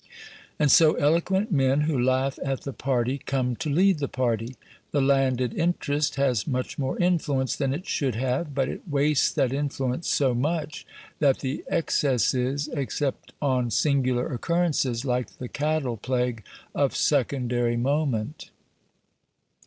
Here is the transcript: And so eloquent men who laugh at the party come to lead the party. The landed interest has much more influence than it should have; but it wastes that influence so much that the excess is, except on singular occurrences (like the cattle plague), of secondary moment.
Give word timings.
And 0.57 0.71
so 0.71 0.95
eloquent 0.95 1.51
men 1.51 1.81
who 1.81 1.95
laugh 1.95 2.39
at 2.43 2.61
the 2.61 2.73
party 2.73 3.19
come 3.19 3.55
to 3.57 3.69
lead 3.69 3.99
the 3.99 4.07
party. 4.07 4.55
The 4.89 4.99
landed 4.99 5.53
interest 5.53 6.15
has 6.15 6.47
much 6.47 6.79
more 6.79 6.97
influence 6.97 7.55
than 7.55 7.71
it 7.71 7.85
should 7.85 8.15
have; 8.15 8.55
but 8.55 8.67
it 8.67 8.87
wastes 8.89 9.31
that 9.33 9.53
influence 9.53 10.09
so 10.09 10.33
much 10.33 10.87
that 11.19 11.41
the 11.41 11.63
excess 11.67 12.33
is, 12.33 12.67
except 12.69 13.33
on 13.43 13.69
singular 13.69 14.33
occurrences 14.33 15.05
(like 15.05 15.37
the 15.37 15.47
cattle 15.47 15.97
plague), 15.97 16.41
of 16.73 16.95
secondary 16.95 17.77
moment. 17.77 18.49